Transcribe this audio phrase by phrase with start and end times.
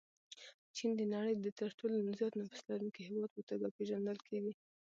[0.75, 4.53] چین د نړۍ د تر ټولو زیات نفوس لرونکي هېواد په توګه پېژندل کېږي.